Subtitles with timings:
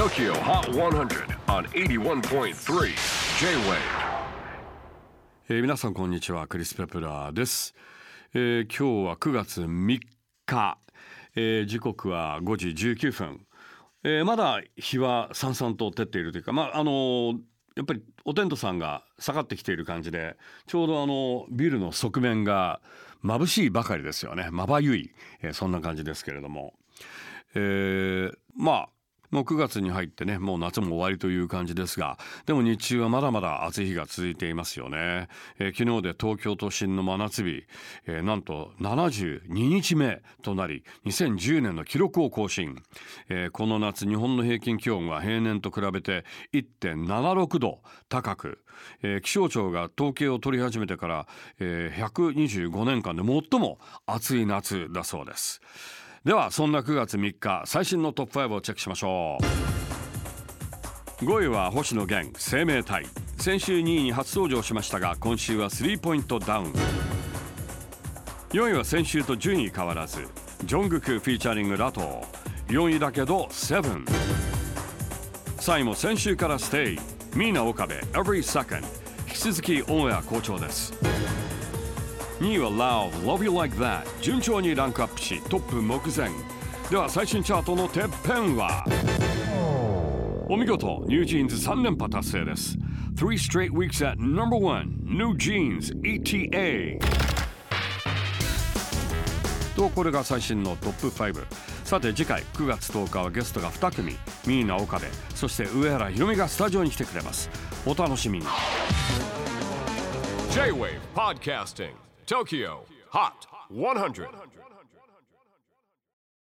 [0.00, 2.54] TOKYO HOT 100 on 81.3
[3.38, 3.76] J-WAVE.
[5.50, 6.46] えー皆さんこんにちは。
[6.46, 7.74] クリス・ペプラーです、
[8.32, 10.00] えー今日は9月3
[10.46, 10.78] 日、
[11.36, 13.46] えー時刻は5時19分、
[14.02, 17.38] えーまだ日はさんさんと照っているというかまああのー
[17.76, 22.80] やっぱりお天道さんが下がってきている感じでちょうどあのビルの側面が
[23.22, 24.48] 眩しいばかりですよね。
[24.50, 26.72] まばゆい、えーそんな感じですけれども、
[27.54, 28.88] えーまあ
[29.30, 37.64] もう9月に入ってねもう夏も終わりという感じですがでも日中はまだまだ暑い日が続いていますよね、えー昨日で東京都心の真夏日、
[38.06, 42.76] えーなんと72日目となり2010年の記録を更新、
[43.28, 48.58] えーこの夏日本の平均気温は平年と比べて1.76度高く、
[49.02, 51.26] えー気象庁が統計を取り始めてから、
[51.60, 55.60] えー125年間で最も暑い夏だそうです。
[56.22, 59.38] ではそんな9月3日最新のトップ5をチェックしましょ
[61.20, 61.24] う。
[61.24, 63.06] 5位は星野源生命体。
[63.38, 66.72] 先週2位に初登場しましたが今週はスリーポイントダウン。
[68.50, 70.28] 4位は先週と順位変わらず
[70.64, 72.22] ジョングクフィーチャリングラトー。
[72.68, 74.04] 4位だけど7
[75.56, 76.98] 3位も先週からステイ。
[77.34, 78.84] ミーナ岡部 Every Second
[79.26, 80.92] 引き続きオンエア好調です。
[82.40, 86.30] 2位は Love Love You Like That 順調にランクアップしトップ目前。
[86.88, 88.82] では最新チャートのてっぺんは。
[90.48, 92.78] お見事ニュージーンズ3連覇達成です。
[93.14, 96.98] Three straight weeks at number one New Jeans ETA
[99.76, 101.44] とこれが最新のトップ5
[101.84, 104.12] さて次回9月10日はゲストが2組
[104.46, 107.50] ミーナ岡部そして上原ひろみがスタジオに来てくれます。
[107.84, 108.46] お楽しみに。
[110.52, 114.28] J-WAVE PODCASTING TOKYO HOT 100